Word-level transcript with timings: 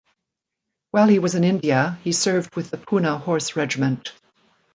While 0.89 1.09
he 1.09 1.19
was 1.19 1.35
in 1.35 1.43
India 1.43 1.99
he 2.03 2.11
served 2.11 2.55
with 2.55 2.71
the 2.71 2.79
Poona 2.79 3.19
Horse 3.21 3.55
regiment. 3.55 4.11